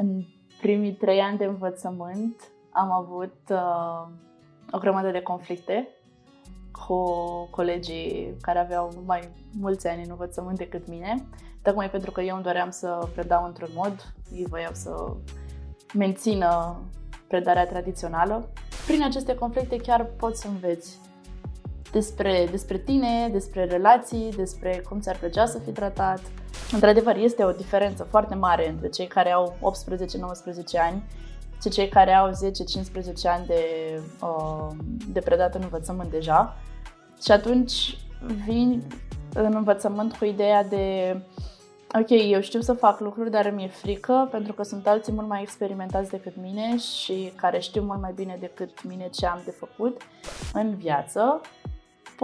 În 0.00 0.24
primii 0.60 0.92
trei 0.92 1.20
ani 1.20 1.38
de 1.38 1.44
învățământ 1.44 2.50
am 2.70 2.90
avut 2.90 3.36
uh, 3.50 4.08
o 4.70 4.78
grămadă 4.78 5.10
de 5.10 5.22
conflicte 5.22 5.88
cu 6.86 7.04
colegii 7.50 8.36
care 8.40 8.58
aveau 8.58 8.92
mai 9.06 9.28
mulți 9.60 9.88
ani 9.88 10.02
în 10.02 10.10
învățământ 10.10 10.58
decât 10.58 10.88
mine, 10.88 11.26
tocmai 11.62 11.90
pentru 11.90 12.10
că 12.10 12.20
eu 12.20 12.34
îmi 12.34 12.44
doream 12.44 12.70
să 12.70 13.08
predau 13.14 13.44
într-un 13.44 13.68
mod, 13.74 14.14
ei 14.32 14.46
voiau 14.48 14.72
să 14.72 15.12
mențină 15.94 16.80
predarea 17.28 17.66
tradițională. 17.66 18.48
Prin 18.86 19.02
aceste 19.02 19.34
conflicte 19.34 19.76
chiar 19.76 20.04
poți 20.04 20.40
să 20.40 20.48
înveți 20.48 20.98
despre, 21.92 22.48
despre 22.50 22.78
tine, 22.78 23.28
despre 23.32 23.64
relații, 23.64 24.30
despre 24.36 24.82
cum 24.88 25.00
ți-ar 25.00 25.16
plăcea 25.16 25.46
să 25.46 25.58
fii 25.58 25.72
tratat. 25.72 26.20
Într-adevăr, 26.72 27.16
este 27.16 27.44
o 27.44 27.52
diferență 27.52 28.06
foarte 28.10 28.34
mare 28.34 28.68
între 28.68 28.88
cei 28.88 29.06
care 29.06 29.32
au 29.32 29.56
18-19 29.60 30.80
ani 30.90 31.02
și 31.62 31.68
cei 31.68 31.88
care 31.88 32.14
au 32.14 32.30
10-15 32.30 32.32
ani 33.24 33.46
de, 33.46 33.64
uh, 34.22 34.68
de 35.12 35.20
predat 35.20 35.54
în 35.54 35.60
învățământ 35.62 36.10
deja. 36.10 36.56
Și 37.22 37.32
atunci 37.32 37.98
vin 38.46 38.82
în 39.34 39.54
învățământ 39.54 40.16
cu 40.16 40.24
ideea 40.24 40.64
de 40.64 41.16
ok, 41.98 42.08
eu 42.30 42.40
știu 42.40 42.60
să 42.60 42.72
fac 42.72 43.00
lucruri, 43.00 43.30
dar 43.30 43.50
mi-e 43.50 43.68
frică 43.68 44.28
pentru 44.30 44.52
că 44.52 44.62
sunt 44.62 44.86
alții 44.86 45.12
mult 45.12 45.28
mai 45.28 45.42
experimentați 45.42 46.10
decât 46.10 46.36
mine 46.36 46.76
și 46.76 47.32
care 47.36 47.58
știu 47.58 47.82
mult 47.82 48.00
mai 48.00 48.12
bine 48.14 48.36
decât 48.40 48.84
mine 48.84 49.08
ce 49.08 49.26
am 49.26 49.40
de 49.44 49.50
făcut 49.50 50.02
în 50.52 50.74
viață. 50.74 51.40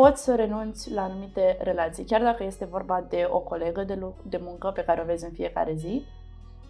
Poți 0.02 0.24
să 0.24 0.34
renunți 0.34 0.92
la 0.92 1.02
anumite 1.02 1.58
relații, 1.60 2.04
chiar 2.04 2.22
dacă 2.22 2.44
este 2.44 2.64
vorba 2.64 3.06
de 3.08 3.26
o 3.30 3.38
colegă 3.38 3.84
de, 3.84 3.98
de 4.22 4.38
muncă 4.40 4.70
pe 4.74 4.84
care 4.84 5.00
o 5.00 5.04
vezi 5.04 5.24
în 5.24 5.30
fiecare 5.30 5.74
zi, 5.74 6.04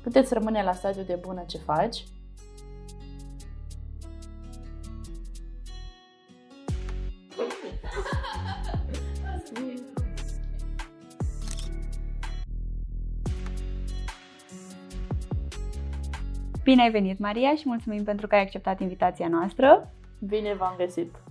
puteți 0.03 0.35
rămâne 0.35 0.63
la 0.63 0.73
stadiu 0.73 1.03
de 1.03 1.15
bună 1.15 1.45
ce 1.47 1.59
faci, 1.59 2.05
Bine 16.63 16.83
ai 16.83 16.91
venit, 16.91 17.19
Maria, 17.19 17.55
și 17.55 17.63
mulțumim 17.65 18.05
pentru 18.05 18.27
că 18.27 18.35
ai 18.35 18.41
acceptat 18.41 18.81
invitația 18.81 19.29
noastră. 19.29 19.93
Bine 20.19 20.55
v-am 20.55 20.75
găsit! 20.77 21.26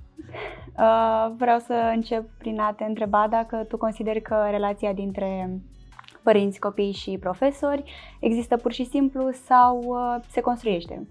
Uh, 0.80 1.34
vreau 1.38 1.60
să 1.60 1.74
încep 1.74 2.30
prin 2.38 2.60
a 2.60 2.74
te 2.74 2.84
întreba 2.84 3.28
dacă 3.28 3.66
tu 3.68 3.78
consideri 3.78 4.22
că 4.22 4.48
relația 4.50 4.94
dintre 4.94 5.60
părinți, 6.24 6.60
copii 6.60 6.92
și 6.92 7.18
profesori 7.18 7.84
există 8.20 8.58
pur 8.58 8.72
și 8.72 8.86
simplu 8.86 9.32
sau 9.32 9.78
uh, 9.78 10.24
se 10.30 10.42
construiește? 10.42 11.08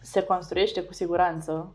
Se 0.00 0.22
construiește 0.22 0.82
cu 0.82 0.92
siguranță. 0.92 1.74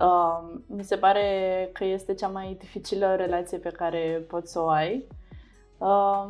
Uh, 0.00 0.58
mi 0.66 0.84
se 0.84 0.96
pare 0.96 1.70
că 1.72 1.84
este 1.84 2.14
cea 2.14 2.28
mai 2.28 2.56
dificilă 2.58 3.14
relație 3.14 3.58
pe 3.58 3.70
care 3.70 4.24
poți 4.28 4.52
să 4.52 4.60
o 4.60 4.68
ai. 4.68 5.06
Uh, 5.78 6.26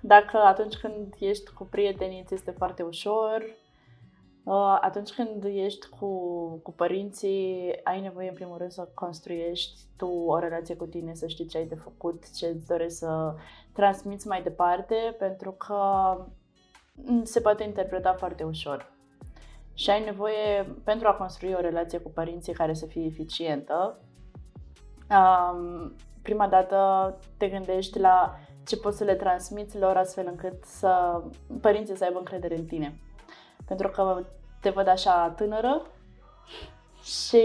dacă 0.00 0.36
atunci 0.36 0.74
când 0.74 1.14
ești 1.18 1.52
cu 1.52 1.64
prietenii 1.64 2.24
ți 2.26 2.34
este 2.34 2.50
foarte 2.50 2.82
ușor, 2.82 3.40
uh, 3.40 3.59
atunci 4.80 5.10
când 5.10 5.44
ești 5.44 5.88
cu, 5.88 6.08
cu 6.62 6.72
părinții, 6.72 7.72
ai 7.84 8.00
nevoie 8.00 8.28
în 8.28 8.34
primul 8.34 8.58
rând 8.58 8.70
să 8.70 8.88
construiești 8.94 9.80
tu 9.96 10.06
o 10.06 10.38
relație 10.38 10.76
cu 10.76 10.86
tine, 10.86 11.14
să 11.14 11.26
știi 11.26 11.46
ce 11.46 11.56
ai 11.58 11.66
de 11.66 11.74
făcut, 11.74 12.34
ce 12.36 12.46
îți 12.46 12.66
dorești 12.66 12.98
să 12.98 13.34
transmiți 13.72 14.26
mai 14.26 14.42
departe, 14.42 14.94
pentru 15.18 15.50
că 15.50 15.80
se 17.22 17.40
poate 17.40 17.64
interpreta 17.64 18.12
foarte 18.12 18.44
ușor. 18.44 18.92
Și 19.74 19.90
ai 19.90 20.04
nevoie, 20.04 20.76
pentru 20.84 21.08
a 21.08 21.14
construi 21.14 21.54
o 21.54 21.60
relație 21.60 21.98
cu 21.98 22.10
părinții 22.10 22.52
care 22.52 22.74
să 22.74 22.86
fie 22.86 23.04
eficientă, 23.04 23.98
um, 25.10 25.94
prima 26.22 26.48
dată 26.48 27.18
te 27.36 27.48
gândești 27.48 27.98
la 27.98 28.38
ce 28.66 28.76
poți 28.76 28.96
să 28.96 29.04
le 29.04 29.14
transmiți 29.14 29.78
lor 29.78 29.96
astfel 29.96 30.26
încât 30.26 30.64
să 30.64 31.22
părinții 31.60 31.96
să 31.96 32.04
aibă 32.04 32.18
încredere 32.18 32.56
în 32.56 32.64
tine. 32.64 32.98
Pentru 33.70 33.88
că 33.88 34.24
te 34.60 34.70
văd 34.70 34.86
așa 34.86 35.28
tânără 35.36 35.86
și 37.02 37.42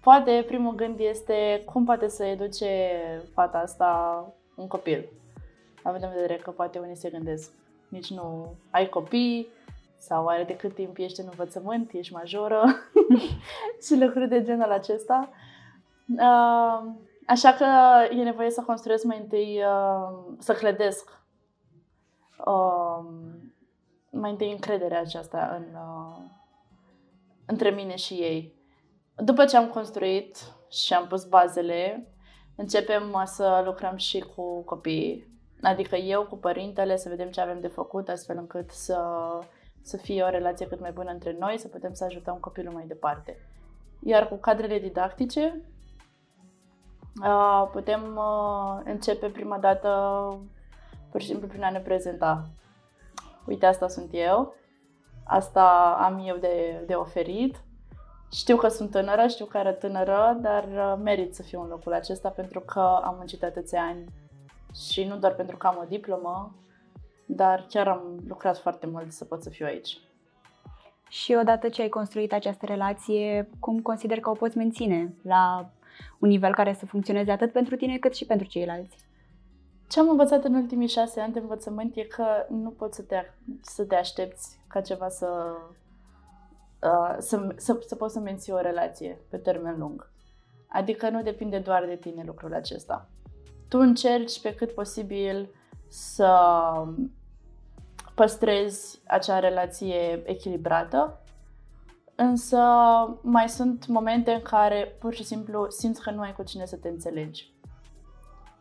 poate 0.00 0.44
primul 0.46 0.74
gând 0.74 0.98
este 0.98 1.62
cum 1.72 1.84
poate 1.84 2.08
să 2.08 2.24
educe 2.24 2.90
fata 3.34 3.58
asta 3.58 4.24
un 4.56 4.66
copil. 4.66 5.08
Având 5.82 6.02
în 6.02 6.10
vedere 6.14 6.36
că 6.36 6.50
poate 6.50 6.78
unii 6.78 6.96
se 6.96 7.10
gândesc, 7.10 7.50
nici 7.88 8.10
nu 8.10 8.54
ai 8.70 8.88
copii 8.88 9.48
sau 9.98 10.26
are 10.26 10.44
de 10.44 10.56
cât 10.56 10.74
timp 10.74 10.96
ești 10.98 11.20
în 11.20 11.26
învățământ, 11.30 11.90
ești 11.92 12.12
majoră 12.12 12.62
și 13.86 13.94
lucruri 14.00 14.28
de 14.28 14.42
genul 14.42 14.72
acesta. 14.72 15.28
Uh, 16.18 16.92
Așa 17.30 17.52
că 17.52 17.66
e 18.14 18.22
nevoie 18.22 18.50
să 18.50 18.62
construiesc 18.62 19.04
mai 19.04 19.18
întâi, 19.18 19.62
uh, 19.64 20.34
să 20.38 20.52
clădesc 20.52 21.20
uh, 22.44 23.04
mai 24.10 24.30
întâi 24.30 24.50
încrederea 24.50 25.00
aceasta 25.00 25.56
în, 25.56 25.74
uh, 25.74 26.30
între 27.46 27.70
mine 27.70 27.96
și 27.96 28.14
ei. 28.14 28.54
După 29.16 29.44
ce 29.44 29.56
am 29.56 29.68
construit 29.68 30.36
și 30.70 30.94
am 30.94 31.06
pus 31.06 31.24
bazele, 31.24 32.08
începem 32.56 33.22
să 33.24 33.62
lucrăm 33.64 33.96
și 33.96 34.24
cu 34.36 34.62
copiii. 34.62 35.28
Adică 35.62 35.96
eu 35.96 36.26
cu 36.26 36.36
părintele 36.36 36.96
să 36.96 37.08
vedem 37.08 37.30
ce 37.30 37.40
avem 37.40 37.60
de 37.60 37.68
făcut 37.68 38.08
astfel 38.08 38.36
încât 38.36 38.70
să, 38.70 39.00
să 39.82 39.96
fie 39.96 40.22
o 40.22 40.28
relație 40.28 40.66
cât 40.66 40.80
mai 40.80 40.92
bună 40.92 41.10
între 41.10 41.36
noi, 41.38 41.58
să 41.58 41.68
putem 41.68 41.92
să 41.92 42.04
ajutăm 42.04 42.36
copilul 42.36 42.72
mai 42.72 42.84
departe. 42.86 43.38
Iar 44.04 44.28
cu 44.28 44.34
cadrele 44.34 44.78
didactice, 44.78 45.60
putem 47.72 48.20
începe 48.84 49.26
prima 49.26 49.58
dată 49.58 49.88
pur 51.10 51.20
și 51.20 51.26
simplu 51.26 51.46
prin 51.46 51.62
a 51.62 51.70
ne 51.70 51.80
prezenta. 51.80 52.48
Uite, 53.46 53.66
asta 53.66 53.88
sunt 53.88 54.08
eu, 54.12 54.54
asta 55.24 55.96
am 56.00 56.24
eu 56.26 56.36
de, 56.36 56.84
de 56.86 56.94
oferit. 56.94 57.56
Știu 58.32 58.56
că 58.56 58.68
sunt 58.68 58.90
tânără, 58.90 59.26
știu 59.26 59.44
că 59.44 59.58
era 59.58 59.72
tânără, 59.72 60.38
dar 60.40 60.94
merit 61.02 61.34
să 61.34 61.42
fiu 61.42 61.62
în 61.62 61.68
locul 61.68 61.92
acesta 61.92 62.28
pentru 62.28 62.60
că 62.60 62.80
am 62.80 63.14
muncit 63.16 63.42
atâția 63.42 63.82
ani 63.82 64.04
și 64.74 65.04
nu 65.04 65.16
doar 65.16 65.34
pentru 65.34 65.56
că 65.56 65.66
am 65.66 65.78
o 65.80 65.86
diplomă, 65.88 66.54
dar 67.26 67.66
chiar 67.68 67.88
am 67.88 68.20
lucrat 68.28 68.58
foarte 68.58 68.86
mult 68.86 69.12
să 69.12 69.24
pot 69.24 69.42
să 69.42 69.50
fiu 69.50 69.66
aici. 69.66 69.98
Și 71.08 71.36
odată 71.40 71.68
ce 71.68 71.82
ai 71.82 71.88
construit 71.88 72.32
această 72.32 72.66
relație, 72.66 73.48
cum 73.58 73.80
consider 73.80 74.20
că 74.20 74.30
o 74.30 74.32
poți 74.32 74.56
menține 74.56 75.14
la 75.22 75.70
un 76.18 76.28
nivel 76.28 76.54
care 76.54 76.74
să 76.74 76.86
funcționeze 76.86 77.30
atât 77.30 77.52
pentru 77.52 77.76
tine 77.76 77.98
cât 77.98 78.14
și 78.14 78.26
pentru 78.26 78.46
ceilalți. 78.46 78.96
Ce 79.90 80.00
am 80.00 80.08
învățat 80.08 80.44
în 80.44 80.54
ultimii 80.54 80.88
șase 80.88 81.20
ani 81.20 81.32
de 81.32 81.38
învățământ 81.38 81.96
e 81.96 82.02
că 82.02 82.24
nu 82.48 82.70
poți 82.70 82.96
să 82.96 83.02
te, 83.02 83.16
să 83.60 83.84
te 83.84 83.94
aștepți 83.94 84.58
ca 84.68 84.80
ceva 84.80 85.08
să, 85.08 85.26
uh, 86.82 87.16
să, 87.18 87.54
să, 87.56 87.78
să 87.86 87.94
poți 87.94 88.12
să 88.12 88.20
menții 88.20 88.52
o 88.52 88.60
relație 88.60 89.20
pe 89.28 89.36
termen 89.36 89.78
lung. 89.78 90.10
Adică 90.68 91.10
nu 91.10 91.22
depinde 91.22 91.58
doar 91.58 91.84
de 91.84 91.96
tine 91.96 92.22
lucrul 92.26 92.54
acesta. 92.54 93.08
Tu 93.68 93.78
încerci 93.78 94.40
pe 94.40 94.54
cât 94.54 94.70
posibil 94.70 95.48
să 95.88 96.40
păstrezi 98.14 99.00
acea 99.06 99.38
relație 99.38 100.22
echilibrată 100.24 101.20
Însă 102.22 102.58
mai 103.22 103.48
sunt 103.48 103.86
momente 103.86 104.32
în 104.32 104.42
care 104.42 104.96
pur 104.98 105.14
și 105.14 105.24
simplu 105.24 105.70
simți 105.70 106.02
că 106.02 106.10
nu 106.10 106.20
ai 106.20 106.32
cu 106.32 106.42
cine 106.42 106.66
să 106.66 106.76
te 106.76 106.88
înțelegi. 106.88 107.52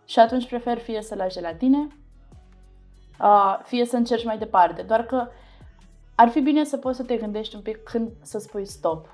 Și 0.10 0.20
atunci 0.20 0.48
prefer 0.48 0.78
fie 0.78 1.02
să 1.02 1.16
lași 1.16 1.36
de 1.36 1.42
la 1.42 1.54
tine, 1.54 1.88
fie 3.64 3.86
să 3.86 3.96
încerci 3.96 4.26
mai 4.26 4.38
departe. 4.38 4.82
Doar 4.82 5.06
că 5.06 5.28
ar 6.16 6.30
fi 6.30 6.40
bine 6.42 6.64
să 6.64 6.78
poți 6.78 6.98
să 6.98 7.04
te 7.04 7.18
gândești 7.18 7.56
un 7.56 7.62
pic 7.62 7.84
când 7.84 8.12
să 8.22 8.38
spui 8.40 8.66
stop. 8.66 9.08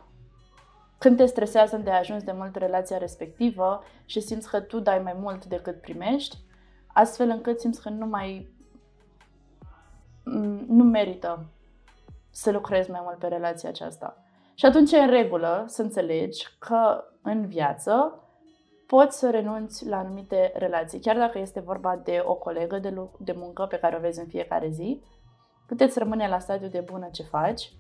Când 0.98 1.18
te 1.18 1.26
stresează 1.26 1.78
de 1.78 1.90
ajuns 1.90 2.24
de 2.24 2.32
mult 2.32 2.56
relația 2.56 2.98
respectivă 2.98 3.84
și 4.06 4.20
simți 4.20 4.50
că 4.50 4.60
tu 4.60 4.80
dai 4.80 5.00
mai 5.00 5.16
mult 5.18 5.46
decât 5.46 5.82
primești, 5.82 6.38
astfel 6.88 7.30
încât 7.30 7.60
simți 7.60 7.82
că 7.82 7.90
nu 7.90 8.06
mai 8.06 8.54
nu 10.68 10.84
merită 10.84 11.46
să 12.30 12.52
lucrezi 12.52 12.92
mai 12.92 13.02
mult 13.04 13.18
pe 13.18 13.28
relația 13.28 13.70
aceasta. 13.70 14.24
Și 14.54 14.66
atunci 14.66 14.92
e 14.92 14.98
în 14.98 15.10
regulă 15.10 15.66
să 15.68 15.82
înțelegi 15.82 16.48
că 16.60 17.04
în 17.22 17.48
viață 17.48 18.20
poți 18.88 19.18
să 19.18 19.30
renunți 19.30 19.88
la 19.88 19.98
anumite 19.98 20.52
relații. 20.56 21.00
Chiar 21.00 21.18
dacă 21.18 21.40
este 21.40 21.60
vorba 21.60 21.96
de 22.04 22.22
o 22.26 22.34
colegă 22.34 22.80
de, 22.80 22.90
lu- 22.90 23.18
de 23.20 23.34
muncă 23.38 23.66
pe 23.66 23.78
care 23.78 23.96
o 23.96 24.00
vezi 24.00 24.20
în 24.20 24.28
fiecare 24.28 24.70
zi, 24.70 25.02
puteți 25.68 26.00
rămâne 26.00 26.28
la 26.28 26.40
stadiu 26.40 26.68
de 26.68 26.80
bună 26.80 27.10
ce 27.12 27.24
faci. 27.24 27.74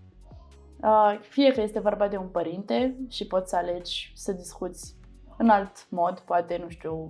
Fie 1.21 1.51
că 1.51 1.61
este 1.61 1.79
vorba 1.79 2.07
de 2.07 2.17
un 2.17 2.27
părinte 2.27 2.97
și 3.09 3.27
poți 3.27 3.49
să 3.49 3.55
alegi 3.55 4.11
să 4.15 4.31
discuți 4.31 4.95
în 5.37 5.49
alt 5.49 5.89
mod, 5.89 6.19
poate, 6.19 6.57
nu 6.57 6.69
știu, 6.69 7.05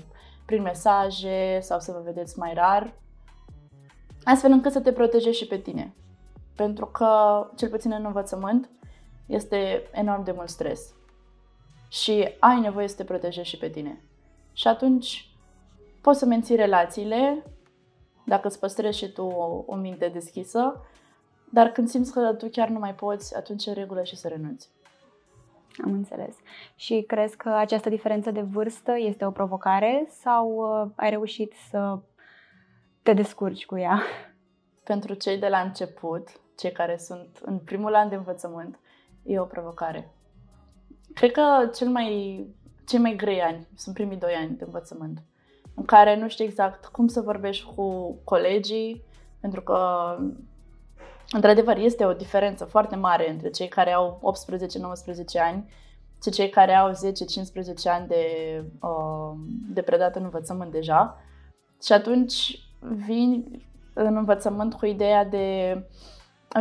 prin 0.45 0.61
mesaje 0.61 1.59
sau 1.59 1.79
să 1.79 1.91
vă 1.91 2.01
vedeți 2.03 2.39
mai 2.39 2.53
rar, 2.53 2.93
astfel 4.23 4.51
încât 4.51 4.71
să 4.71 4.81
te 4.81 4.91
protejezi 4.91 5.37
și 5.37 5.47
pe 5.47 5.57
tine. 5.57 5.95
Pentru 6.55 6.85
că, 6.85 7.07
cel 7.55 7.69
puțin 7.69 7.91
în 7.91 8.05
învățământ, 8.05 8.69
este 9.25 9.89
enorm 9.91 10.23
de 10.23 10.31
mult 10.31 10.49
stres. 10.49 10.94
Și 11.87 12.35
ai 12.39 12.59
nevoie 12.59 12.87
să 12.87 12.95
te 12.95 13.03
protejezi 13.03 13.49
și 13.49 13.57
pe 13.57 13.69
tine. 13.69 14.01
Și 14.53 14.67
atunci 14.67 15.29
poți 16.01 16.19
să 16.19 16.25
menții 16.25 16.55
relațiile, 16.55 17.43
dacă 18.25 18.47
îți 18.47 18.59
păstrezi 18.59 18.97
și 18.97 19.11
tu 19.11 19.23
o, 19.23 19.63
o 19.65 19.75
minte 19.75 20.07
deschisă, 20.07 20.85
dar 21.49 21.69
când 21.69 21.87
simți 21.87 22.11
că 22.11 22.33
tu 22.33 22.47
chiar 22.47 22.69
nu 22.69 22.79
mai 22.79 22.95
poți, 22.95 23.35
atunci 23.35 23.65
e 23.65 23.73
regulă 23.73 24.03
și 24.03 24.15
să 24.15 24.27
renunți. 24.27 24.69
Am 25.83 25.91
înțeles. 25.91 26.35
Și 26.75 27.03
crezi 27.07 27.37
că 27.37 27.49
această 27.49 27.89
diferență 27.89 28.31
de 28.31 28.41
vârstă 28.41 28.93
este 28.97 29.25
o 29.25 29.31
provocare 29.31 30.07
sau 30.09 30.55
uh, 30.55 30.91
ai 30.95 31.09
reușit 31.09 31.53
să 31.69 31.99
te 33.03 33.13
descurci 33.13 33.65
cu 33.65 33.77
ea? 33.77 34.01
Pentru 34.83 35.13
cei 35.13 35.37
de 35.37 35.47
la 35.47 35.59
început, 35.59 36.27
cei 36.57 36.71
care 36.71 36.97
sunt 36.97 37.39
în 37.41 37.59
primul 37.59 37.95
an 37.95 38.09
de 38.09 38.15
învățământ, 38.15 38.79
e 39.23 39.39
o 39.39 39.45
provocare. 39.45 40.14
Cred 41.15 41.31
că 41.31 41.69
cel 41.75 41.87
mai, 41.87 42.39
cei 42.87 42.99
mai 42.99 43.15
grei 43.15 43.41
ani 43.41 43.67
sunt 43.75 43.95
primii 43.95 44.17
doi 44.17 44.33
ani 44.33 44.55
de 44.57 44.63
învățământ, 44.63 45.23
în 45.75 45.85
care 45.85 46.17
nu 46.17 46.29
știi 46.29 46.45
exact 46.45 46.85
cum 46.85 47.07
să 47.07 47.21
vorbești 47.21 47.65
cu 47.75 48.17
colegii, 48.23 49.03
pentru 49.39 49.61
că 49.61 49.77
Într-adevăr, 51.31 51.77
este 51.77 52.05
o 52.05 52.13
diferență 52.13 52.65
foarte 52.65 52.95
mare 52.95 53.31
între 53.31 53.49
cei 53.49 53.67
care 53.67 53.93
au 53.93 54.33
18-19 55.37 55.41
ani 55.41 55.69
și 56.23 56.29
cei 56.29 56.49
care 56.49 56.75
au 56.75 56.91
10-15 56.91 56.93
ani 57.83 58.07
de, 58.07 58.25
uh, 58.81 59.37
de 59.73 59.81
predat 59.81 60.15
în 60.15 60.23
învățământ 60.23 60.71
deja. 60.71 61.17
Și 61.83 61.93
atunci 61.93 62.59
vin 62.79 63.61
în 63.93 64.15
învățământ 64.15 64.73
cu 64.73 64.85
ideea 64.85 65.25
de 65.25 65.77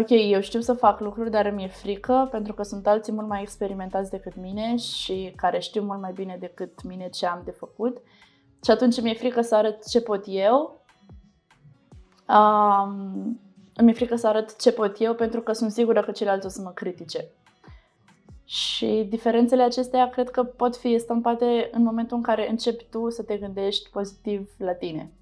ok, 0.01 0.09
eu 0.11 0.41
știu 0.41 0.61
să 0.61 0.73
fac 0.73 1.01
lucruri, 1.01 1.31
dar 1.31 1.51
mi-e 1.51 1.69
frică 1.69 2.29
pentru 2.31 2.55
că 2.55 2.63
sunt 2.63 2.87
alții 2.87 3.13
mult 3.13 3.29
mai 3.29 3.43
experimentați 3.43 4.11
decât 4.11 4.37
mine 4.37 4.77
și 4.77 5.33
care 5.37 5.59
știu 5.59 5.83
mult 5.83 6.01
mai 6.01 6.13
bine 6.13 6.37
decât 6.41 6.83
mine 6.83 7.09
ce 7.09 7.27
am 7.27 7.43
de 7.45 7.51
făcut. 7.51 7.99
Și 8.65 8.71
atunci 8.71 9.01
mi-e 9.01 9.15
frică 9.15 9.41
să 9.41 9.55
arăt 9.55 9.89
ce 9.89 10.01
pot 10.01 10.25
eu. 10.27 10.85
Um, 12.29 13.41
îmi 13.75 13.91
e 13.91 13.95
frică 13.95 14.17
să 14.17 14.27
arăt 14.27 14.61
ce 14.61 14.73
pot 14.73 15.01
eu 15.01 15.15
pentru 15.15 15.41
că 15.41 15.53
sunt 15.53 15.71
sigură 15.71 16.03
că 16.03 16.11
ceilalți 16.11 16.47
o 16.47 16.49
să 16.49 16.61
mă 16.63 16.71
critique. 16.71 17.29
Și 18.45 19.07
diferențele 19.09 19.63
acestea 19.63 20.09
cred 20.09 20.31
că 20.31 20.45
pot 20.45 20.77
fi 20.77 20.95
estampate 20.95 21.69
în 21.73 21.83
momentul 21.83 22.17
în 22.17 22.23
care 22.23 22.51
începi 22.51 22.87
tu 22.91 23.11
să 23.11 23.23
te 23.23 23.37
gândești 23.37 23.91
pozitiv 23.91 24.51
la 24.59 24.73
tine 24.73 25.13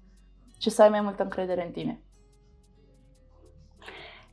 și 0.57 0.69
să 0.69 0.81
ai 0.81 0.89
mai 0.89 1.01
multă 1.01 1.23
încredere 1.23 1.65
în 1.65 1.71
tine. 1.71 2.01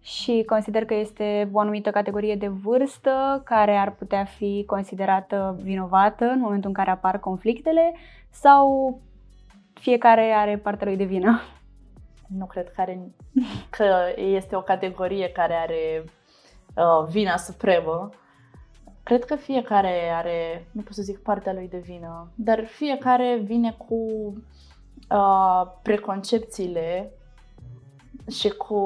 Și 0.00 0.44
consider 0.46 0.84
că 0.84 0.94
este 0.94 1.48
o 1.52 1.58
anumită 1.58 1.90
categorie 1.90 2.34
de 2.34 2.48
vârstă 2.48 3.42
care 3.44 3.76
ar 3.76 3.94
putea 3.94 4.24
fi 4.24 4.64
considerată 4.66 5.58
vinovată 5.62 6.24
în 6.24 6.40
momentul 6.40 6.68
în 6.68 6.74
care 6.74 6.90
apar 6.90 7.18
conflictele 7.18 7.94
sau 8.30 8.98
fiecare 9.72 10.32
are 10.32 10.56
partea 10.56 10.86
lui 10.86 10.96
de 10.96 11.04
vină? 11.04 11.40
nu 12.36 12.46
cred 12.46 12.72
că, 12.72 12.80
are, 12.80 13.10
că 13.76 13.94
este 14.16 14.56
o 14.56 14.62
categorie 14.62 15.28
care 15.28 15.54
are 15.54 16.04
uh, 16.74 17.08
vina 17.08 17.36
supremă. 17.36 18.10
Cred 19.02 19.24
că 19.24 19.36
fiecare 19.36 20.10
are, 20.14 20.66
nu 20.72 20.82
pot 20.82 20.92
să 20.92 21.02
zic 21.02 21.18
partea 21.18 21.52
lui 21.52 21.68
de 21.68 21.78
vină, 21.78 22.30
dar 22.34 22.64
fiecare 22.64 23.40
vine 23.44 23.72
cu 23.72 23.94
uh, 25.10 25.72
preconcepțiile 25.82 27.12
și 28.30 28.48
cu, 28.48 28.80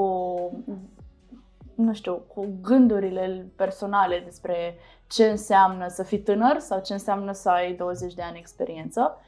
nu 1.75 1.93
știu, 1.93 2.15
cu 2.15 2.57
gândurile 2.61 3.51
personale 3.55 4.21
despre 4.25 4.77
ce 5.07 5.25
înseamnă 5.25 5.87
să 5.87 6.03
fii 6.03 6.19
tânăr 6.19 6.59
sau 6.59 6.81
ce 6.81 6.93
înseamnă 6.93 7.31
să 7.31 7.49
ai 7.49 7.73
20 7.73 8.13
de 8.13 8.21
ani 8.21 8.37
experiență. 8.37 9.21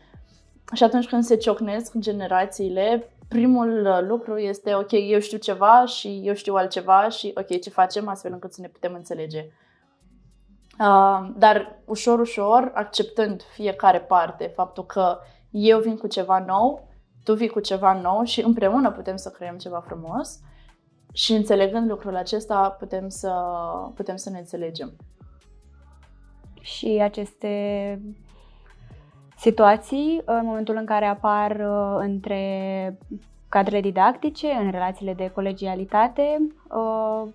Și 0.73 0.83
atunci 0.83 1.07
când 1.07 1.23
se 1.23 1.35
ciocnesc 1.35 1.97
generațiile, 1.97 3.11
primul 3.27 3.85
uh, 3.85 4.07
lucru 4.07 4.37
este, 4.37 4.75
ok, 4.75 4.91
eu 4.91 5.19
știu 5.19 5.37
ceva 5.37 5.85
și 5.85 6.21
eu 6.23 6.33
știu 6.33 6.55
altceva 6.55 7.09
și, 7.09 7.31
ok, 7.35 7.59
ce 7.59 7.69
facem 7.69 8.07
astfel 8.07 8.31
încât 8.31 8.53
să 8.53 8.61
ne 8.61 8.67
putem 8.67 8.93
înțelege. 8.93 9.45
Uh, 10.79 11.29
dar 11.35 11.79
ușor, 11.85 12.19
ușor, 12.19 12.71
acceptând 12.73 13.41
fiecare 13.53 13.99
parte, 13.99 14.51
faptul 14.55 14.85
că 14.85 15.17
eu 15.49 15.79
vin 15.79 15.97
cu 15.97 16.07
ceva 16.07 16.39
nou, 16.39 16.87
tu 17.23 17.33
vii 17.33 17.49
cu 17.49 17.59
ceva 17.59 17.93
nou 17.93 18.23
și 18.23 18.41
împreună 18.41 18.91
putem 18.91 19.15
să 19.15 19.29
creăm 19.29 19.57
ceva 19.57 19.79
frumos 19.79 20.39
și 21.13 21.33
înțelegând 21.33 21.89
lucrul 21.89 22.15
acesta 22.15 22.69
putem 22.69 23.09
să, 23.09 23.33
putem 23.95 24.15
să 24.15 24.29
ne 24.29 24.37
înțelegem. 24.37 24.93
Și 26.61 26.99
aceste 27.01 28.01
situații 29.37 30.21
în 30.25 30.45
momentul 30.45 30.75
în 30.75 30.85
care 30.85 31.05
apar 31.05 31.51
uh, 31.51 31.97
între 31.99 32.97
cadrele 33.49 33.81
didactice, 33.81 34.47
în 34.47 34.71
relațiile 34.71 35.13
de 35.13 35.29
colegialitate, 35.29 36.37
uh, 36.69 37.29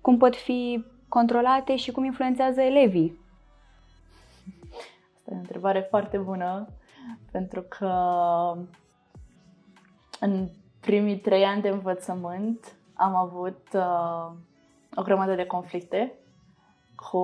cum 0.00 0.16
pot 0.16 0.36
fi 0.36 0.84
controlate 1.08 1.76
și 1.76 1.90
cum 1.90 2.04
influențează 2.04 2.60
elevii? 2.60 3.20
Asta 5.16 5.30
e 5.30 5.34
o 5.34 5.38
întrebare 5.38 5.86
foarte 5.90 6.18
bună, 6.18 6.68
pentru 7.30 7.60
că 7.60 7.92
în 10.20 10.48
primii 10.82 11.18
trei 11.18 11.44
ani 11.44 11.62
de 11.62 11.68
învățământ 11.68 12.76
am 12.94 13.14
avut 13.14 13.68
uh, 13.72 14.32
o 14.94 15.02
grămadă 15.02 15.34
de 15.34 15.46
conflicte 15.46 16.12
cu 17.10 17.20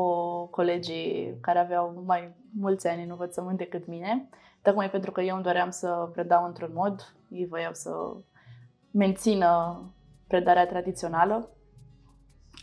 colegii 0.47 1.39
care 1.41 1.59
aveau 1.59 2.03
mai 2.07 2.35
mulți 2.59 2.87
ani 2.89 3.03
în 3.03 3.11
învățământ 3.11 3.59
decât 3.59 3.87
mine, 3.87 4.29
tocmai 4.63 4.91
pentru 4.91 5.11
că 5.11 5.21
eu 5.21 5.35
îmi 5.35 5.45
doream 5.45 5.71
să 5.71 6.09
predau 6.13 6.45
într-un 6.45 6.71
mod, 6.75 7.15
ei 7.31 7.47
voiau 7.47 7.73
să 7.73 7.91
mențină 8.91 9.81
predarea 10.27 10.67
tradițională. 10.67 11.49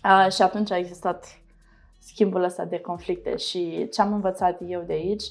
A, 0.01 0.29
și 0.29 0.41
atunci 0.41 0.71
a 0.71 0.77
existat 0.77 1.25
schimbul 1.99 2.43
ăsta 2.43 2.65
de 2.65 2.79
conflicte 2.79 3.35
și 3.35 3.89
ce 3.93 4.01
am 4.01 4.13
învățat 4.13 4.59
eu 4.67 4.81
de 4.81 4.93
aici 4.93 5.23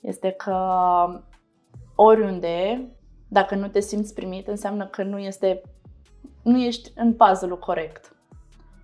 este 0.00 0.30
că 0.30 0.56
oriunde, 1.94 2.88
dacă 3.32 3.54
nu 3.54 3.68
te 3.68 3.80
simți 3.80 4.14
primit, 4.14 4.48
înseamnă 4.48 4.86
că 4.86 5.02
nu, 5.02 5.18
este, 5.18 5.62
nu 6.42 6.58
ești 6.58 6.92
în 6.96 7.14
puzzle-ul 7.14 7.58
corect 7.58 8.16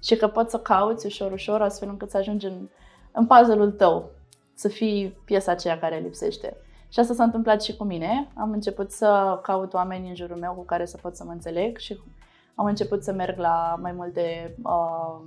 și 0.03 0.17
că 0.17 0.29
poți 0.29 0.51
să 0.51 0.59
cauți 0.59 1.07
ușor, 1.07 1.33
ușor, 1.33 1.63
astfel 1.63 1.89
încât 1.89 2.11
să 2.11 2.17
ajungi 2.17 2.47
în, 2.47 2.69
în 3.13 3.27
puzzle-ul 3.27 3.71
tău, 3.71 4.11
să 4.55 4.69
fii 4.69 5.17
piesa 5.25 5.53
aceea 5.53 5.79
care 5.79 5.99
lipsește. 5.99 6.57
Și 6.89 7.01
asta 7.01 7.15
s-a 7.15 7.25
întâmplat 7.25 7.63
și 7.63 7.77
cu 7.77 7.85
mine. 7.85 8.29
Am 8.35 8.51
început 8.51 8.91
să 8.91 9.39
caut 9.43 9.75
oameni 9.75 10.09
în 10.09 10.15
jurul 10.15 10.37
meu 10.37 10.53
cu 10.53 10.65
care 10.65 10.87
să 10.87 10.97
pot 10.97 11.17
să 11.17 11.25
mă 11.25 11.33
înțeleg 11.33 11.77
și 11.79 12.01
am 12.55 12.67
început 12.67 13.05
să 13.05 13.13
merg 13.13 13.39
la 13.39 13.79
mai 13.81 13.93
multe, 13.93 14.55
uh, 14.63 15.21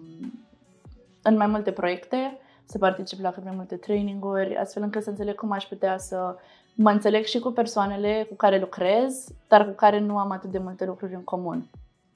în 1.22 1.38
mai 1.38 1.48
multe 1.48 1.72
proiecte, 1.72 2.38
să 2.72 2.78
particip 2.78 3.20
la 3.20 3.32
cât 3.32 3.44
mai 3.44 3.56
multe 3.56 3.76
traininguri, 3.76 4.58
astfel 4.58 4.84
încât 4.84 5.04
să 5.04 5.10
înțeleg 5.10 5.36
cum 5.36 5.52
aș 5.52 5.64
putea 5.64 5.98
să 5.98 6.36
mă 6.76 6.90
înțeleg 6.90 7.24
și 7.24 7.40
cu 7.40 7.52
persoanele 7.52 8.26
cu 8.30 8.36
care 8.36 8.60
lucrez, 8.60 9.28
dar 9.48 9.66
cu 9.66 9.72
care 9.72 10.00
nu 10.00 10.18
am 10.18 10.32
atât 10.32 10.52
de 10.52 10.58
multe 10.58 10.86
lucruri 10.86 11.14
în 11.14 11.24
comun. 11.24 11.70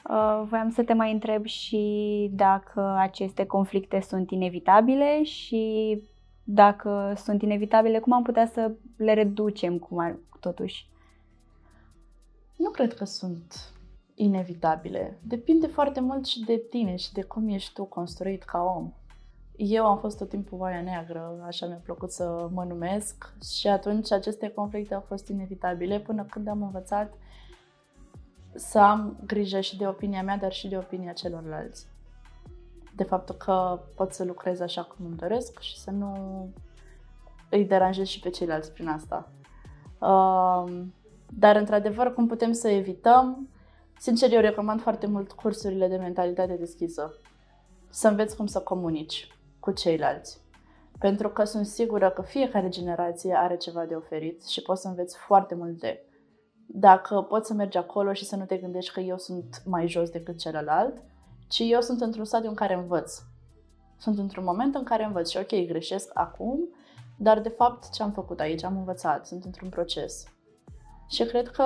Uh, 0.09 0.43
voiam 0.49 0.69
să 0.69 0.83
te 0.83 0.93
mai 0.93 1.11
întreb 1.11 1.45
și 1.45 2.29
dacă 2.33 2.95
aceste 2.99 3.45
conflicte 3.45 4.01
sunt 4.01 4.31
inevitabile 4.31 5.23
și 5.23 6.01
dacă 6.43 7.13
sunt 7.15 7.41
inevitabile, 7.41 7.99
cum 7.99 8.13
am 8.13 8.23
putea 8.23 8.45
să 8.45 8.71
le 8.97 9.13
reducem 9.13 9.77
cum 9.77 9.99
ar, 9.99 10.19
totuși? 10.39 10.89
Nu 12.57 12.69
cred 12.69 12.93
că 12.93 13.05
sunt 13.05 13.73
inevitabile. 14.13 15.19
Depinde 15.21 15.67
foarte 15.67 15.99
mult 15.99 16.25
și 16.25 16.39
de 16.39 16.61
tine 16.69 16.95
și 16.95 17.13
de 17.13 17.21
cum 17.21 17.47
ești 17.47 17.73
tu 17.73 17.83
construit 17.83 18.43
ca 18.43 18.61
om. 18.77 18.93
Eu 19.57 19.85
am 19.85 19.97
fost 19.97 20.17
tot 20.17 20.29
timpul 20.29 20.59
oaia 20.59 20.81
neagră, 20.81 21.43
așa 21.45 21.65
mi-a 21.65 21.81
plăcut 21.83 22.11
să 22.11 22.47
mă 22.51 22.63
numesc 22.63 23.33
și 23.57 23.67
atunci 23.67 24.11
aceste 24.11 24.49
conflicte 24.49 24.93
au 24.93 25.03
fost 25.07 25.27
inevitabile 25.27 25.99
până 25.99 26.23
când 26.23 26.47
am 26.47 26.61
învățat 26.61 27.13
să 28.55 28.79
am 28.79 29.17
grijă 29.25 29.59
și 29.59 29.77
de 29.77 29.87
opinia 29.87 30.23
mea, 30.23 30.37
dar 30.37 30.51
și 30.51 30.67
de 30.67 30.77
opinia 30.77 31.11
celorlalți. 31.11 31.87
De 32.95 33.03
faptul 33.03 33.35
că 33.35 33.79
pot 33.95 34.13
să 34.13 34.23
lucrez 34.23 34.59
așa 34.59 34.83
cum 34.83 35.05
îmi 35.05 35.15
doresc 35.15 35.59
și 35.59 35.77
să 35.77 35.91
nu 35.91 36.13
îi 37.49 37.65
deranjez 37.65 38.07
și 38.07 38.19
pe 38.19 38.29
ceilalți 38.29 38.71
prin 38.71 38.87
asta. 38.87 39.29
Um, 39.99 40.93
dar, 41.29 41.55
într-adevăr, 41.55 42.13
cum 42.13 42.27
putem 42.27 42.51
să 42.51 42.67
evităm? 42.67 43.49
Sincer, 43.99 44.33
eu 44.33 44.39
recomand 44.39 44.81
foarte 44.81 45.07
mult 45.07 45.31
cursurile 45.31 45.87
de 45.87 45.95
mentalitate 45.95 46.53
deschisă. 46.53 47.13
Să 47.89 48.07
înveți 48.07 48.35
cum 48.35 48.45
să 48.45 48.59
comunici 48.59 49.27
cu 49.65 49.71
ceilalți. 49.71 50.41
Pentru 50.99 51.29
că 51.29 51.43
sunt 51.43 51.65
sigură 51.65 52.09
că 52.09 52.21
fiecare 52.21 52.69
generație 52.69 53.33
are 53.33 53.57
ceva 53.57 53.85
de 53.85 53.95
oferit 53.95 54.45
și 54.45 54.61
poți 54.61 54.81
să 54.81 54.87
înveți 54.87 55.17
foarte 55.17 55.55
multe 55.55 56.05
dacă 56.67 57.21
poți 57.21 57.47
să 57.47 57.53
mergi 57.53 57.77
acolo 57.77 58.13
și 58.13 58.25
să 58.25 58.35
nu 58.35 58.45
te 58.45 58.57
gândești 58.57 58.93
că 58.93 58.99
eu 58.99 59.17
sunt 59.17 59.61
mai 59.65 59.87
jos 59.87 60.09
decât 60.09 60.37
celălalt, 60.37 61.01
ci 61.47 61.59
eu 61.59 61.81
sunt 61.81 62.01
într-un 62.01 62.25
stadiu 62.25 62.49
în 62.49 62.55
care 62.55 62.73
învăț. 62.73 63.21
Sunt 63.97 64.17
într-un 64.17 64.43
moment 64.43 64.75
în 64.75 64.83
care 64.83 65.03
învăț 65.03 65.29
și 65.29 65.37
ok, 65.37 65.67
greșesc 65.67 66.11
acum, 66.13 66.69
dar 67.17 67.41
de 67.41 67.49
fapt 67.49 67.89
ce 67.89 68.03
am 68.03 68.11
făcut 68.11 68.39
aici? 68.39 68.63
Am 68.63 68.77
învățat, 68.77 69.27
sunt 69.27 69.43
într-un 69.45 69.69
proces. 69.69 70.23
Și 71.09 71.23
cred 71.23 71.47
că 71.47 71.65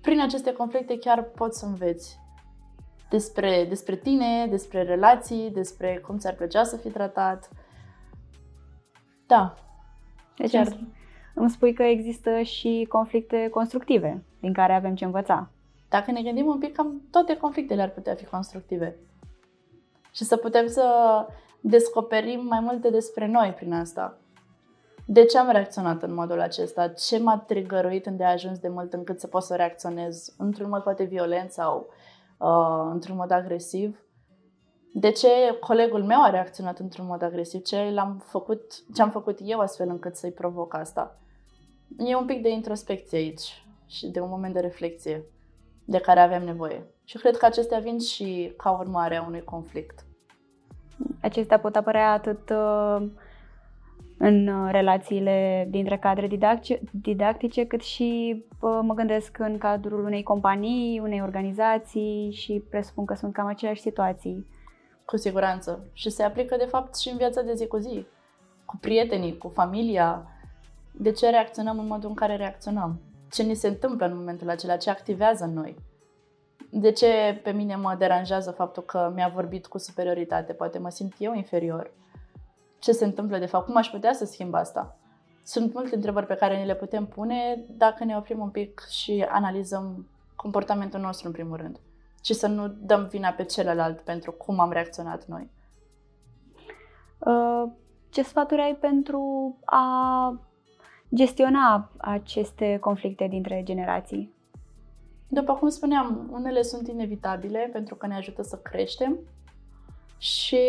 prin 0.00 0.20
aceste 0.20 0.52
conflicte 0.52 0.98
chiar 0.98 1.22
poți 1.22 1.58
să 1.58 1.66
înveți 1.66 2.21
despre, 3.12 3.64
despre 3.68 3.96
tine, 3.96 4.46
despre 4.46 4.82
relații, 4.82 5.50
despre 5.50 6.02
cum 6.06 6.18
ți-ar 6.18 6.34
plăcea 6.34 6.64
să 6.64 6.76
fii 6.76 6.90
tratat. 6.90 7.48
Da. 9.26 9.54
Deci 10.36 10.50
chiar. 10.50 10.78
îmi 11.34 11.50
spui 11.50 11.72
că 11.72 11.82
există 11.82 12.40
și 12.40 12.86
conflicte 12.88 13.48
constructive 13.48 14.24
din 14.40 14.52
care 14.52 14.72
avem 14.72 14.94
ce 14.94 15.04
învăța. 15.04 15.50
Dacă 15.88 16.10
ne 16.10 16.22
gândim 16.22 16.46
un 16.46 16.58
pic, 16.58 16.74
cam 16.74 17.02
toate 17.10 17.36
conflictele 17.36 17.82
ar 17.82 17.90
putea 17.90 18.14
fi 18.14 18.24
constructive. 18.24 18.96
Și 20.12 20.24
să 20.24 20.36
putem 20.36 20.66
să 20.66 20.86
descoperim 21.60 22.46
mai 22.46 22.60
multe 22.60 22.90
despre 22.90 23.26
noi 23.26 23.52
prin 23.56 23.72
asta. 23.72 24.16
De 25.06 25.24
ce 25.24 25.38
am 25.38 25.50
reacționat 25.50 26.02
în 26.02 26.14
modul 26.14 26.40
acesta? 26.40 26.88
Ce 26.88 27.18
m-a 27.18 27.38
trigăruit 27.38 28.06
ajuns 28.22 28.58
de 28.58 28.68
mult 28.68 28.92
încât 28.92 29.20
să 29.20 29.26
pot 29.26 29.42
să 29.42 29.54
reacționez 29.54 30.34
într-un 30.38 30.68
mod 30.68 30.82
poate 30.82 31.04
violent 31.04 31.50
sau 31.50 31.86
uh, 31.88 31.94
într-un 32.92 33.16
mod 33.16 33.30
agresiv? 33.30 34.04
De 34.94 35.10
ce 35.10 35.28
colegul 35.60 36.04
meu 36.04 36.22
a 36.22 36.30
reacționat 36.30 36.78
într-un 36.78 37.06
mod 37.06 37.22
agresiv? 37.22 37.62
Ce, 37.62 37.90
l-am 37.90 38.22
făcut, 38.24 38.92
ce 38.94 39.02
am 39.02 39.10
făcut 39.10 39.38
eu 39.42 39.58
astfel 39.58 39.88
încât 39.88 40.16
să-i 40.16 40.32
provoc 40.32 40.74
asta? 40.74 41.18
E 41.98 42.16
un 42.16 42.24
pic 42.24 42.42
de 42.42 42.50
introspecție 42.50 43.18
aici 43.18 43.66
și 43.86 44.06
de 44.06 44.20
un 44.20 44.28
moment 44.28 44.54
de 44.54 44.60
reflexie 44.60 45.24
de 45.84 45.98
care 45.98 46.20
avem 46.20 46.44
nevoie. 46.44 46.86
Și 47.04 47.18
cred 47.18 47.36
că 47.36 47.46
acestea 47.46 47.78
vin 47.78 47.98
și 47.98 48.54
ca 48.56 48.70
urmare 48.70 49.16
a 49.16 49.26
unui 49.26 49.44
conflict. 49.44 50.04
Acestea 51.20 51.58
pot 51.58 51.76
apărea 51.76 52.12
atât 52.12 52.50
uh, 52.50 53.06
în 54.24 54.46
uh, 54.46 54.68
relațiile 54.70 55.66
dintre 55.70 55.98
cadre 55.98 56.26
didactice, 56.26 56.80
didactice, 56.90 57.66
cât 57.66 57.80
și 57.80 58.42
uh, 58.60 58.78
mă 58.82 58.94
gândesc 58.94 59.38
în 59.38 59.58
cadrul 59.58 60.04
unei 60.04 60.22
companii, 60.22 60.98
unei 60.98 61.22
organizații 61.22 62.30
și 62.32 62.64
presupun 62.70 63.04
că 63.04 63.14
sunt 63.14 63.32
cam 63.32 63.46
aceleași 63.46 63.80
situații. 63.80 64.46
Cu 65.04 65.16
siguranță. 65.16 65.84
Și 65.92 66.10
se 66.10 66.22
aplică 66.22 66.56
de 66.56 66.64
fapt 66.64 66.96
și 66.96 67.08
în 67.08 67.16
viața 67.16 67.42
de 67.42 67.54
zi 67.54 67.66
cu 67.66 67.76
zi, 67.76 68.06
cu 68.64 68.76
prietenii, 68.80 69.38
cu 69.38 69.48
familia. 69.48 70.26
De 70.92 71.12
ce 71.12 71.30
reacționăm 71.30 71.78
în 71.78 71.86
modul 71.86 72.08
în 72.08 72.14
care 72.14 72.36
reacționăm? 72.36 73.00
Ce 73.30 73.42
ni 73.42 73.54
se 73.54 73.68
întâmplă 73.68 74.06
în 74.06 74.16
momentul 74.16 74.50
acela? 74.50 74.76
Ce 74.76 74.90
activează 74.90 75.44
în 75.44 75.52
noi? 75.52 75.76
De 76.70 76.92
ce 76.92 77.40
pe 77.42 77.50
mine 77.50 77.76
mă 77.76 77.94
deranjează 77.98 78.50
faptul 78.50 78.82
că 78.82 79.12
mi-a 79.14 79.30
vorbit 79.34 79.66
cu 79.66 79.78
superioritate? 79.78 80.52
Poate 80.52 80.78
mă 80.78 80.90
simt 80.90 81.14
eu 81.18 81.34
inferior 81.34 81.90
ce 82.82 82.92
se 82.92 83.04
întâmplă 83.04 83.38
de 83.38 83.46
fapt, 83.46 83.66
cum 83.66 83.76
aș 83.76 83.88
putea 83.88 84.12
să 84.12 84.24
schimb 84.24 84.54
asta. 84.54 84.96
Sunt 85.42 85.74
multe 85.74 85.94
întrebări 85.94 86.26
pe 86.26 86.34
care 86.34 86.56
ni 86.56 86.66
le 86.66 86.74
putem 86.74 87.06
pune 87.06 87.64
dacă 87.68 88.04
ne 88.04 88.16
oprim 88.16 88.40
un 88.40 88.50
pic 88.50 88.80
și 88.90 89.26
analizăm 89.28 90.08
comportamentul 90.36 91.00
nostru 91.00 91.26
în 91.26 91.32
primul 91.32 91.56
rând 91.56 91.80
și 92.24 92.34
să 92.34 92.46
nu 92.46 92.68
dăm 92.68 93.06
vina 93.06 93.30
pe 93.30 93.44
celălalt 93.44 94.00
pentru 94.00 94.32
cum 94.32 94.60
am 94.60 94.70
reacționat 94.70 95.26
noi. 95.26 95.50
Uh, 97.18 97.70
ce 98.10 98.22
sfaturi 98.22 98.60
ai 98.60 98.74
pentru 98.74 99.56
a 99.64 100.40
gestiona 101.14 101.90
aceste 101.96 102.78
conflicte 102.80 103.26
dintre 103.26 103.62
generații? 103.64 104.34
După 105.28 105.54
cum 105.54 105.68
spuneam, 105.68 106.28
unele 106.32 106.62
sunt 106.62 106.88
inevitabile 106.88 107.68
pentru 107.72 107.94
că 107.94 108.06
ne 108.06 108.16
ajută 108.16 108.42
să 108.42 108.56
creștem 108.56 109.18
și 110.22 110.60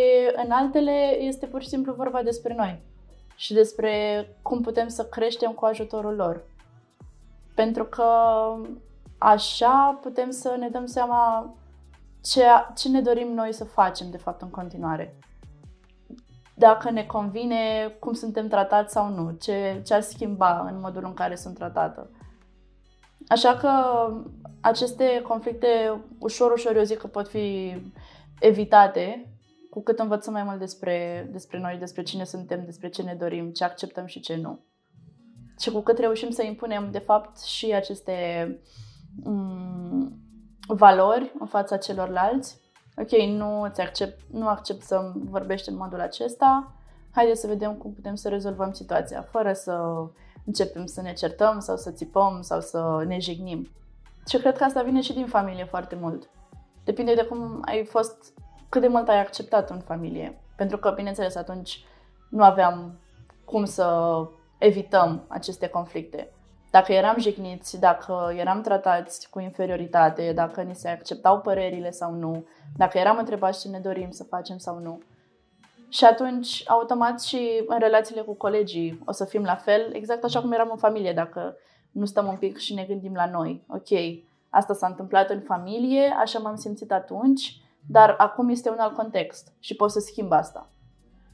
în 0.43 0.51
altele 0.51 1.17
este 1.19 1.45
pur 1.45 1.61
și 1.61 1.67
simplu 1.67 1.93
vorba 1.93 2.21
despre 2.21 2.53
noi 2.53 2.81
și 3.35 3.53
despre 3.53 4.27
cum 4.41 4.61
putem 4.61 4.87
să 4.87 5.05
creștem 5.05 5.51
cu 5.51 5.65
ajutorul 5.65 6.15
lor. 6.15 6.43
Pentru 7.55 7.85
că 7.85 8.05
așa 9.17 9.99
putem 10.01 10.31
să 10.31 10.55
ne 10.59 10.69
dăm 10.69 10.85
seama 10.85 11.53
ce, 12.21 12.43
ce 12.75 12.89
ne 12.89 13.01
dorim 13.01 13.33
noi 13.33 13.53
să 13.53 13.63
facem, 13.63 14.09
de 14.09 14.17
fapt, 14.17 14.41
în 14.41 14.49
continuare. 14.49 15.15
Dacă 16.55 16.89
ne 16.89 17.03
convine 17.03 17.95
cum 17.99 18.13
suntem 18.13 18.47
tratați 18.47 18.93
sau 18.93 19.09
nu, 19.09 19.31
ce, 19.41 19.81
ce 19.85 19.93
ar 19.93 20.01
schimba 20.01 20.69
în 20.71 20.79
modul 20.79 21.03
în 21.05 21.13
care 21.13 21.35
sunt 21.35 21.55
tratată. 21.55 22.09
Așa 23.27 23.55
că 23.55 23.69
aceste 24.61 25.21
conflicte 25.27 26.01
ușor, 26.19 26.51
ușor 26.51 26.75
eu 26.75 26.83
zic 26.83 26.97
că 26.97 27.07
pot 27.07 27.27
fi 27.27 27.75
evitate 28.39 29.27
cu 29.73 29.81
cât 29.81 29.99
învățăm 29.99 30.33
mai 30.33 30.43
mult 30.43 30.59
despre, 30.59 31.27
despre 31.31 31.59
noi, 31.59 31.77
despre 31.79 32.03
cine 32.03 32.23
suntem, 32.23 32.65
despre 32.65 32.89
ce 32.89 33.01
ne 33.01 33.15
dorim, 33.15 33.51
ce 33.51 33.63
acceptăm 33.63 34.05
și 34.05 34.19
ce 34.19 34.35
nu. 34.35 34.59
Și 35.59 35.71
cu 35.71 35.79
cât 35.79 35.97
reușim 35.97 36.29
să 36.29 36.43
impunem, 36.43 36.91
de 36.91 36.99
fapt, 36.99 37.41
și 37.41 37.73
aceste 37.73 38.13
um, 39.23 40.19
valori 40.67 41.33
în 41.39 41.47
fața 41.47 41.77
celorlalți, 41.77 42.59
ok, 42.97 43.09
nu, 43.11 43.67
ți 43.71 43.81
accept, 43.81 44.19
nu 44.31 44.47
accept 44.47 44.81
să 44.81 45.11
vorbești 45.15 45.69
în 45.69 45.75
modul 45.75 45.99
acesta, 45.99 46.75
haideți 47.11 47.41
să 47.41 47.47
vedem 47.47 47.75
cum 47.75 47.93
putem 47.93 48.15
să 48.15 48.29
rezolvăm 48.29 48.71
situația, 48.71 49.21
fără 49.21 49.53
să 49.53 49.81
începem 50.45 50.85
să 50.85 51.01
ne 51.01 51.13
certăm 51.13 51.59
sau 51.59 51.77
să 51.77 51.91
țipăm 51.91 52.41
sau 52.41 52.61
să 52.61 53.03
ne 53.07 53.19
jignim. 53.19 53.67
Și 54.27 54.37
cred 54.37 54.57
că 54.57 54.63
asta 54.63 54.83
vine 54.83 55.01
și 55.01 55.13
din 55.13 55.27
familie 55.27 55.65
foarte 55.65 55.95
mult. 56.01 56.29
Depinde 56.83 57.13
de 57.13 57.23
cum 57.23 57.61
ai 57.65 57.85
fost 57.85 58.33
cât 58.73 58.81
de 58.81 58.87
mult 58.87 59.07
ai 59.07 59.19
acceptat 59.19 59.69
în 59.69 59.79
familie. 59.79 60.41
Pentru 60.55 60.77
că, 60.77 60.91
bineînțeles, 60.91 61.35
atunci 61.35 61.85
nu 62.29 62.43
aveam 62.43 62.99
cum 63.45 63.65
să 63.65 64.15
evităm 64.57 65.25
aceste 65.27 65.67
conflicte. 65.67 66.31
Dacă 66.71 66.93
eram 66.93 67.15
jigniți, 67.19 67.79
dacă 67.79 68.33
eram 68.37 68.61
tratați 68.61 69.29
cu 69.29 69.39
inferioritate, 69.39 70.31
dacă 70.35 70.61
ni 70.61 70.75
se 70.75 70.89
acceptau 70.89 71.39
părerile 71.39 71.91
sau 71.91 72.13
nu, 72.13 72.45
dacă 72.77 72.97
eram 72.97 73.17
întrebați 73.17 73.61
ce 73.61 73.67
ne 73.67 73.79
dorim 73.79 74.11
să 74.11 74.23
facem 74.23 74.57
sau 74.57 74.79
nu. 74.79 75.01
Și 75.89 76.05
atunci, 76.05 76.63
automat 76.67 77.21
și 77.21 77.63
în 77.67 77.79
relațiile 77.79 78.21
cu 78.21 78.33
colegii 78.33 79.01
o 79.05 79.11
să 79.11 79.25
fim 79.25 79.43
la 79.43 79.55
fel, 79.55 79.89
exact 79.95 80.23
așa 80.23 80.41
cum 80.41 80.51
eram 80.51 80.69
în 80.71 80.77
familie, 80.77 81.13
dacă 81.13 81.55
nu 81.91 82.05
stăm 82.05 82.27
un 82.27 82.35
pic 82.35 82.57
și 82.57 82.73
ne 82.73 82.83
gândim 82.83 83.13
la 83.13 83.25
noi. 83.25 83.63
Ok, 83.67 83.99
asta 84.49 84.73
s-a 84.73 84.87
întâmplat 84.87 85.29
în 85.29 85.39
familie, 85.39 86.15
așa 86.19 86.39
m-am 86.39 86.55
simțit 86.55 86.91
atunci, 86.91 87.62
dar 87.87 88.15
acum 88.17 88.49
este 88.49 88.69
un 88.69 88.77
alt 88.79 88.95
context 88.95 89.53
și 89.59 89.75
pot 89.75 89.91
să 89.91 89.99
schimb 89.99 90.31
asta. 90.31 90.67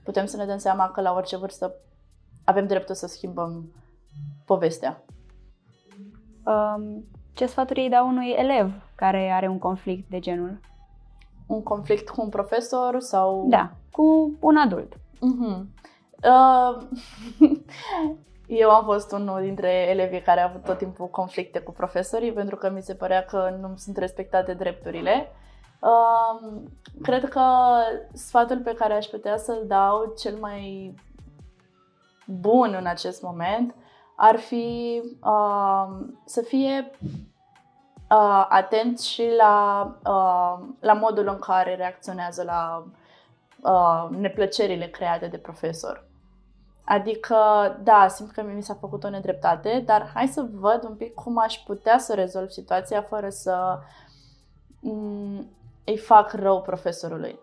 Putem 0.03 0.25
să 0.25 0.38
ne 0.38 0.46
dăm 0.46 0.58
seama 0.58 0.89
că 0.91 1.01
la 1.01 1.13
orice 1.13 1.38
vârstă 1.38 1.74
avem 2.44 2.68
dreptul 2.68 2.96
să 2.96 3.08
schimbăm 3.08 3.72
povestea. 4.46 5.03
Um, 6.46 7.06
ce 7.34 7.46
sfaturi 7.46 7.82
îi 7.82 7.89
dau 7.89 8.08
unui 8.08 8.29
elev 8.29 8.72
care 8.96 9.32
are 9.32 9.48
un 9.48 9.58
conflict 9.58 10.10
de 10.10 10.20
genul? 10.20 10.60
Un 11.48 11.63
conflict 11.63 12.10
cu 12.10 12.22
un 12.22 12.29
profesor 12.29 13.00
sau... 13.00 13.46
Da, 13.50 13.72
cu 13.91 14.38
un 14.39 14.58
adult. 14.58 14.94
Uh-huh. 14.96 15.63
Uh, 16.24 16.88
eu 18.48 18.70
am 18.70 18.84
fost 18.84 19.12
unul 19.12 19.41
dintre 19.41 19.89
elevii 19.89 20.22
care 20.22 20.39
a 20.41 20.48
avut 20.48 20.63
tot 20.63 20.77
timpul 20.77 21.08
conflicte 21.08 21.60
cu 21.60 21.72
profesorii 21.72 22.34
pentru 22.34 22.56
că 22.56 22.70
mi 22.70 22.82
se 22.82 22.94
părea 22.94 23.25
că 23.25 23.58
nu 23.62 23.74
sunt 23.75 23.98
respectate 23.98 24.53
drepturile 24.53 25.27
Uh, 25.32 25.48
cred 27.01 27.29
că 27.29 27.43
sfatul 28.13 28.59
pe 28.59 28.74
care 28.74 28.93
aș 28.93 29.05
putea 29.05 29.38
să-l 29.38 29.63
dau 29.67 30.13
cel 30.17 30.36
mai 30.36 30.93
bun 32.25 32.75
în 32.79 32.86
acest 32.86 33.21
moment 33.21 33.75
ar 34.15 34.36
fi 34.36 35.01
uh, 35.24 35.88
să 36.25 36.41
fie 36.41 36.91
uh, 38.09 38.45
atent 38.50 39.00
și 39.00 39.29
la, 39.38 39.83
uh, 40.05 40.67
la 40.79 40.93
modul 40.93 41.27
în 41.27 41.39
care 41.39 41.75
reacționează 41.75 42.43
la 42.43 42.86
uh, 43.63 44.17
neplăcerile 44.17 44.86
create 44.88 45.27
de 45.27 45.38
profesor. 45.38 46.07
Adică, 46.86 47.36
da, 47.83 48.07
simt 48.07 48.31
că 48.31 48.41
mi 48.41 48.63
s-a 48.63 48.74
făcut 48.74 49.03
o 49.03 49.09
nedreptate, 49.09 49.83
dar 49.86 50.12
hai 50.13 50.27
să 50.27 50.45
văd 50.53 50.83
un 50.83 50.95
pic 50.95 51.13
cum 51.13 51.38
aș 51.38 51.55
putea 51.55 51.98
să 51.98 52.13
rezolv 52.13 52.50
situația 52.50 53.01
fără 53.01 53.29
să 53.29 53.79
îi 55.89 55.98
fac 55.98 56.34
rău 56.34 56.62
profesorului. 56.62 57.39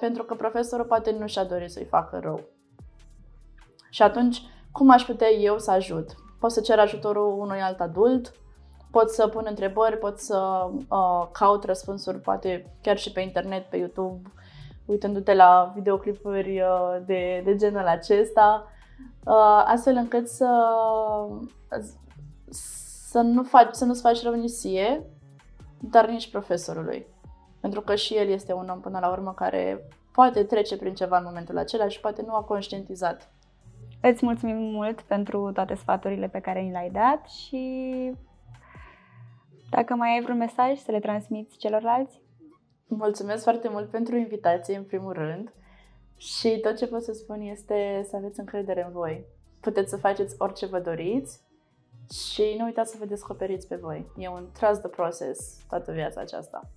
Pentru 0.00 0.22
că 0.24 0.34
profesorul 0.34 0.84
poate 0.84 1.10
nu 1.10 1.26
și-a 1.26 1.44
dorit 1.44 1.70
să-i 1.70 1.84
facă 1.84 2.18
rău. 2.22 2.40
Și 3.90 4.02
atunci, 4.02 4.42
cum 4.72 4.90
aș 4.90 5.02
putea 5.02 5.28
eu 5.28 5.58
să 5.58 5.70
ajut? 5.70 6.14
Pot 6.40 6.52
să 6.52 6.60
cer 6.60 6.78
ajutorul 6.78 7.38
unui 7.38 7.60
alt 7.60 7.80
adult, 7.80 8.32
pot 8.90 9.10
să 9.10 9.28
pun 9.28 9.44
întrebări, 9.48 9.98
pot 9.98 10.18
să 10.18 10.68
uh, 10.88 11.28
caut 11.32 11.64
răspunsuri, 11.64 12.18
poate 12.18 12.74
chiar 12.82 12.96
și 12.98 13.12
pe 13.12 13.20
internet, 13.20 13.70
pe 13.70 13.76
YouTube, 13.76 14.30
uitându-te 14.86 15.34
la 15.34 15.72
videoclipuri 15.74 16.60
uh, 16.60 16.96
de, 17.06 17.42
de 17.44 17.56
genul 17.56 17.86
acesta, 17.86 18.66
uh, 19.24 19.62
astfel 19.66 19.96
încât 19.96 20.28
să, 20.28 20.66
să, 23.10 23.20
nu 23.20 23.42
faci, 23.42 23.74
să 23.74 23.84
nu-ți 23.84 24.00
faci 24.00 24.22
rău 24.22 24.34
nici 24.34 24.50
dar 25.80 26.08
nici 26.08 26.30
profesorului. 26.30 27.06
Pentru 27.60 27.80
că 27.80 27.94
și 27.94 28.16
el 28.16 28.28
este 28.28 28.52
un 28.52 28.68
om 28.68 28.80
până 28.80 28.98
la 28.98 29.10
urmă 29.10 29.32
care 29.32 29.88
poate 30.12 30.44
trece 30.44 30.76
prin 30.76 30.94
ceva 30.94 31.18
în 31.18 31.24
momentul 31.24 31.58
acela 31.58 31.88
și 31.88 32.00
poate 32.00 32.22
nu 32.26 32.34
a 32.34 32.42
conștientizat. 32.42 33.32
Îți 34.02 34.24
mulțumim 34.24 34.56
mult 34.56 35.00
pentru 35.00 35.52
toate 35.52 35.74
sfaturile 35.74 36.28
pe 36.28 36.40
care 36.40 36.60
ni 36.60 36.70
le-ai 36.70 36.90
dat 36.90 37.28
și 37.28 38.12
dacă 39.70 39.94
mai 39.94 40.14
ai 40.14 40.22
vreun 40.22 40.38
mesaj 40.38 40.78
să 40.78 40.90
le 40.90 41.00
transmiți 41.00 41.56
celorlalți? 41.56 42.20
Mulțumesc 42.86 43.42
foarte 43.42 43.68
mult 43.68 43.90
pentru 43.90 44.16
invitație, 44.16 44.76
în 44.76 44.84
primul 44.84 45.12
rând. 45.12 45.52
Și 46.16 46.58
tot 46.62 46.76
ce 46.76 46.86
pot 46.86 47.02
să 47.02 47.12
spun 47.12 47.40
este 47.40 48.06
să 48.08 48.16
aveți 48.16 48.40
încredere 48.40 48.84
în 48.84 48.92
voi. 48.92 49.24
Puteți 49.60 49.90
să 49.90 49.96
faceți 49.96 50.34
orice 50.38 50.66
vă 50.66 50.78
doriți 50.78 51.40
și 52.12 52.54
nu 52.58 52.64
uitați 52.64 52.90
să 52.90 52.96
vă 52.98 53.04
descoperiți 53.04 53.68
pe 53.68 53.76
voi. 53.76 54.06
E 54.16 54.28
un 54.28 54.48
trust 54.52 54.80
the 54.80 54.88
process 54.88 55.64
toată 55.68 55.92
viața 55.92 56.20
aceasta. 56.20 56.70